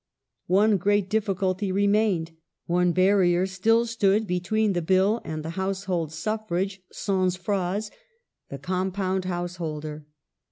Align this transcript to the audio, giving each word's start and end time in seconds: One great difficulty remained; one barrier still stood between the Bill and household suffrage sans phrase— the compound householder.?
One 0.47 0.77
great 0.77 1.11
difficulty 1.11 1.71
remained; 1.71 2.31
one 2.65 2.91
barrier 2.91 3.45
still 3.45 3.85
stood 3.85 4.25
between 4.25 4.73
the 4.73 4.81
Bill 4.81 5.21
and 5.23 5.45
household 5.45 6.11
suffrage 6.11 6.81
sans 6.91 7.35
phrase— 7.35 7.91
the 8.49 8.57
compound 8.57 9.25
householder.? 9.25 10.07